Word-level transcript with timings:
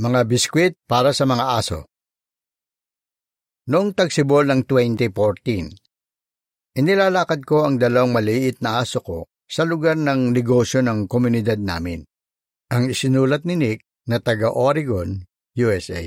Mga 0.00 0.20
biskwit 0.24 0.80
para 0.88 1.12
sa 1.12 1.28
mga 1.28 1.60
aso. 1.60 1.84
Noong 3.68 3.92
tagsibol 3.92 4.48
ng 4.48 4.64
2014, 4.64 5.76
inilalakad 6.80 7.44
ko 7.44 7.68
ang 7.68 7.76
dalawang 7.76 8.16
maliit 8.16 8.64
na 8.64 8.80
aso 8.80 9.04
ko 9.04 9.28
sa 9.44 9.68
lugar 9.68 10.00
ng 10.00 10.32
negosyo 10.32 10.80
ng 10.80 11.04
komunidad 11.04 11.60
namin. 11.60 12.00
Ang 12.72 12.96
isinulat 12.96 13.44
ni 13.44 13.60
Nick 13.60 13.84
na 14.08 14.24
taga 14.24 14.48
Oregon, 14.48 15.20
USA. 15.60 16.00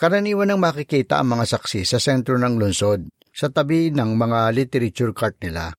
Karaniwan 0.00 0.56
ang 0.56 0.64
makikita 0.64 1.20
ang 1.20 1.36
mga 1.36 1.44
saksi 1.60 1.84
sa 1.84 2.00
sentro 2.00 2.40
ng 2.40 2.56
lungsod, 2.56 3.04
sa 3.36 3.52
tabi 3.52 3.92
ng 3.92 4.16
mga 4.16 4.48
literature 4.56 5.12
cart 5.12 5.36
nila. 5.44 5.76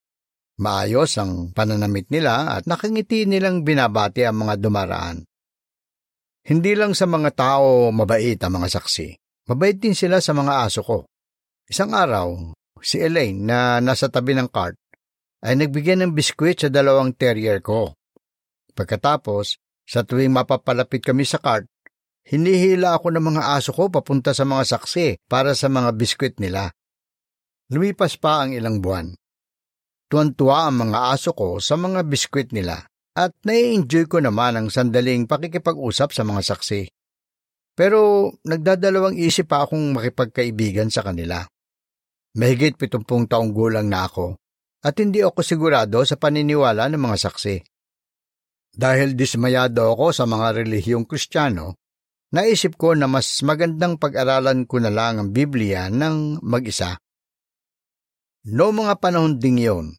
Maayos 0.62 1.18
ang 1.18 1.58
pananamit 1.58 2.06
nila 2.14 2.54
at 2.54 2.70
nakangiti 2.70 3.26
nilang 3.26 3.66
binabati 3.66 4.30
ang 4.30 4.46
mga 4.46 4.62
dumaraan. 4.62 5.26
Hindi 6.46 6.78
lang 6.78 6.94
sa 6.94 7.10
mga 7.10 7.34
tao 7.34 7.90
mabait 7.90 8.38
ang 8.38 8.62
mga 8.62 8.78
saksi. 8.78 9.18
Mabait 9.50 9.74
din 9.74 9.98
sila 9.98 10.22
sa 10.22 10.30
mga 10.30 10.70
aso 10.70 10.86
ko. 10.86 11.10
Isang 11.66 11.98
araw, 11.98 12.54
si 12.86 13.02
Elaine 13.02 13.42
na 13.42 13.82
nasa 13.82 14.14
tabi 14.14 14.38
ng 14.38 14.46
cart 14.54 14.78
ay 15.42 15.58
nagbigay 15.58 15.98
ng 15.98 16.14
biskwit 16.14 16.62
sa 16.62 16.70
dalawang 16.70 17.18
terrier 17.18 17.66
ko. 17.66 17.98
Pagkatapos, 18.78 19.58
sa 19.90 20.06
tuwing 20.06 20.30
mapapalapit 20.30 21.02
kami 21.02 21.26
sa 21.26 21.42
cart, 21.42 21.66
hinihila 22.30 22.94
ako 22.94 23.10
ng 23.18 23.26
mga 23.26 23.44
aso 23.58 23.74
ko 23.74 23.90
papunta 23.90 24.38
sa 24.38 24.46
mga 24.46 24.70
saksi 24.70 25.26
para 25.26 25.58
sa 25.58 25.66
mga 25.66 25.98
biskwit 25.98 26.38
nila. 26.38 26.70
Lumipas 27.74 28.22
pa 28.22 28.46
ang 28.46 28.54
ilang 28.54 28.86
buwan. 28.86 29.18
Tuwan-tuwa 30.14 30.70
ang 30.70 30.78
mga 30.78 31.10
aso 31.10 31.34
ko 31.34 31.58
sa 31.58 31.74
mga 31.74 32.06
biskwit 32.06 32.54
nila 32.54 32.86
at 33.16 33.32
nai-enjoy 33.48 34.12
ko 34.12 34.20
naman 34.20 34.60
ang 34.60 34.68
sandaling 34.68 35.26
pakikipag-usap 35.26 36.12
sa 36.12 36.28
mga 36.28 36.42
saksi. 36.44 36.82
Pero 37.76 38.32
nagdadalawang 38.44 39.16
isip 39.20 39.52
pa 39.52 39.64
akong 39.64 39.96
makipagkaibigan 39.96 40.92
sa 40.92 41.04
kanila. 41.04 41.44
Mahigit 42.36 42.76
pitumpung 42.76 43.28
taong 43.28 43.56
gulang 43.56 43.88
na 43.88 44.08
ako 44.08 44.36
at 44.84 44.96
hindi 45.00 45.24
ako 45.24 45.40
sigurado 45.40 46.04
sa 46.04 46.20
paniniwala 46.20 46.92
ng 46.92 47.00
mga 47.00 47.18
saksi. 47.28 47.56
Dahil 48.76 49.16
dismayado 49.16 49.88
ako 49.96 50.12
sa 50.12 50.28
mga 50.28 50.62
relihiyong 50.64 51.08
kristyano, 51.08 51.80
naisip 52.36 52.76
ko 52.76 52.92
na 52.92 53.08
mas 53.08 53.40
magandang 53.40 53.96
pag-aralan 53.96 54.68
ko 54.68 54.84
na 54.84 54.92
lang 54.92 55.24
ang 55.24 55.30
Biblia 55.32 55.88
ng 55.88 56.44
mag-isa 56.44 57.00
No 58.46 58.70
mga 58.70 59.02
panahon 59.02 59.42
ding 59.42 59.58
yun, 59.58 59.98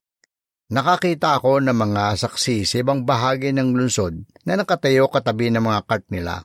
nakakita 0.72 1.38
ako 1.38 1.62
ng 1.62 1.76
mga 1.76 2.18
saksi 2.18 2.66
sa 2.66 2.76
ibang 2.82 3.06
bahagi 3.06 3.54
ng 3.54 3.74
lungsod 3.74 4.26
na 4.46 4.58
nakatayo 4.58 5.06
katabi 5.10 5.50
ng 5.50 5.62
mga 5.62 5.80
kart 5.86 6.06
nila. 6.10 6.42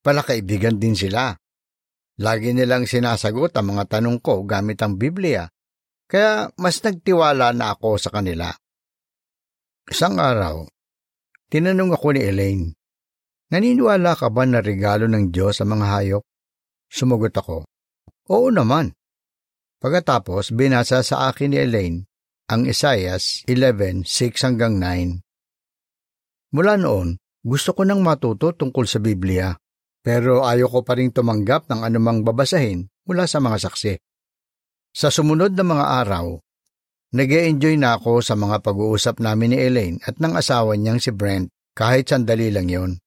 Palakaibigan 0.00 0.80
din 0.80 0.96
sila. 0.96 1.36
Lagi 2.20 2.52
nilang 2.52 2.84
sinasagot 2.84 3.56
ang 3.56 3.76
mga 3.76 3.98
tanong 3.98 4.20
ko 4.20 4.44
gamit 4.44 4.80
ang 4.84 5.00
Biblia, 5.00 5.48
kaya 6.04 6.52
mas 6.60 6.80
nagtiwala 6.84 7.56
na 7.56 7.72
ako 7.72 7.96
sa 7.96 8.12
kanila. 8.12 8.52
Isang 9.88 10.20
araw, 10.20 10.68
tinanong 11.48 11.96
ako 11.96 12.08
ni 12.14 12.22
Elaine, 12.28 12.66
Naniniwala 13.50 14.14
ka 14.14 14.30
ba 14.30 14.46
na 14.46 14.62
regalo 14.62 15.10
ng 15.10 15.34
Diyos 15.34 15.58
sa 15.58 15.66
mga 15.66 15.86
hayop? 15.90 16.22
Sumagot 16.86 17.34
ako, 17.34 17.66
Oo 18.30 18.48
naman. 18.54 18.94
Pagkatapos, 19.82 20.54
binasa 20.54 21.02
sa 21.02 21.26
akin 21.26 21.50
ni 21.50 21.58
Elaine 21.58 22.06
ang 22.50 22.66
Isaias 22.66 23.46
11:6 23.46 24.42
hanggang 24.42 24.82
9. 24.82 25.22
Mula 26.50 26.74
noon, 26.74 27.14
gusto 27.46 27.70
ko 27.78 27.86
nang 27.86 28.02
matuto 28.02 28.50
tungkol 28.50 28.90
sa 28.90 28.98
Biblia, 28.98 29.54
pero 30.02 30.42
ayaw 30.42 30.66
ko 30.66 30.80
pa 30.82 30.98
rin 30.98 31.14
tumanggap 31.14 31.70
ng 31.70 31.86
anumang 31.86 32.26
babasahin 32.26 32.90
mula 33.06 33.30
sa 33.30 33.38
mga 33.38 33.70
saksi. 33.70 33.94
Sa 34.90 35.14
sumunod 35.14 35.54
na 35.54 35.62
mga 35.62 35.86
araw, 36.02 36.42
nag 37.14 37.30
enjoy 37.30 37.78
na 37.78 37.94
ako 37.94 38.18
sa 38.18 38.34
mga 38.34 38.58
pag-uusap 38.66 39.22
namin 39.22 39.54
ni 39.54 39.58
Elaine 39.62 40.02
at 40.02 40.18
ng 40.18 40.34
asawa 40.34 40.74
niyang 40.74 40.98
si 40.98 41.14
Brent 41.14 41.54
kahit 41.78 42.10
sandali 42.10 42.50
lang 42.50 42.66
yon. 42.66 42.98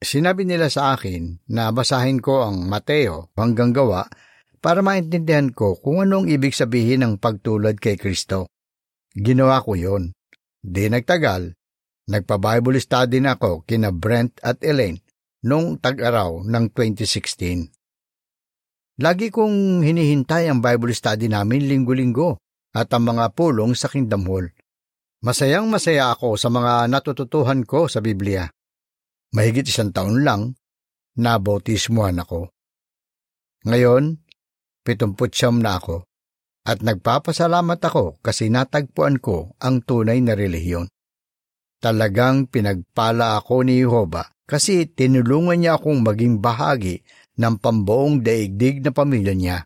Sinabi 0.00 0.48
nila 0.48 0.72
sa 0.72 0.96
akin 0.96 1.44
na 1.52 1.68
basahin 1.76 2.24
ko 2.24 2.48
ang 2.48 2.64
Mateo 2.64 3.28
hanggang 3.36 3.76
gawa 3.76 4.08
para 4.64 4.80
maintindihan 4.80 5.52
ko 5.52 5.76
kung 5.76 6.00
anong 6.00 6.32
ibig 6.32 6.56
sabihin 6.56 7.04
ng 7.04 7.14
pagtulad 7.20 7.76
kay 7.76 8.00
Kristo. 8.00 8.51
Ginawa 9.12 9.60
ko 9.60 9.76
yon. 9.76 10.16
Di 10.62 10.88
nagtagal, 10.88 11.52
nagpa-Bible 12.08 12.80
study 12.80 13.20
na 13.20 13.36
ako 13.36 13.68
kina 13.68 13.92
Brent 13.92 14.40
at 14.40 14.64
Elaine 14.64 15.04
noong 15.44 15.76
tag-araw 15.82 16.46
ng 16.46 16.64
2016. 16.70 19.02
Lagi 19.02 19.32
kong 19.32 19.82
hinihintay 19.82 20.48
ang 20.48 20.62
Bible 20.62 20.94
study 20.94 21.26
namin 21.26 21.66
linggo-linggo 21.66 22.38
at 22.72 22.88
ang 22.94 23.12
mga 23.12 23.36
pulong 23.36 23.76
sa 23.76 23.90
Kingdom 23.90 24.24
Hall. 24.28 24.48
Masayang 25.22 25.68
masaya 25.68 26.14
ako 26.14 26.38
sa 26.38 26.50
mga 26.50 26.90
natututuhan 26.90 27.64
ko 27.66 27.86
sa 27.86 28.02
Biblia. 28.02 28.50
Mahigit 29.32 29.68
isang 29.68 29.92
taon 29.94 30.24
lang, 30.26 30.54
nabautismuhan 31.16 32.20
ako. 32.20 32.50
Ngayon, 33.62 34.18
Pitumputsyam 34.82 35.62
na 35.62 35.78
ako. 35.78 36.02
At 36.62 36.80
nagpapasalamat 36.80 37.78
ako 37.82 38.22
kasi 38.22 38.48
natagpuan 38.48 39.18
ko 39.18 39.58
ang 39.58 39.82
tunay 39.82 40.22
na 40.22 40.38
relihiyon. 40.38 40.86
Talagang 41.82 42.46
pinagpala 42.46 43.36
ako 43.42 43.66
ni 43.66 43.82
Jehova 43.82 44.30
kasi 44.46 44.86
tinulungan 44.86 45.58
niya 45.58 45.74
akong 45.76 46.00
maging 46.06 46.38
bahagi 46.38 47.02
ng 47.34 47.58
pambuong 47.58 48.22
daigdig 48.22 48.80
na 48.86 48.94
pamilya 48.94 49.34
niya. 49.34 49.58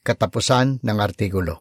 Katapusan 0.00 0.80
ng 0.80 0.98
artikulo. 0.98 1.54